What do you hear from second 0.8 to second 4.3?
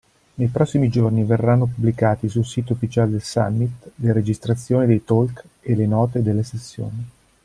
giorni verranno pubblicati sul sito ufficiale del summit le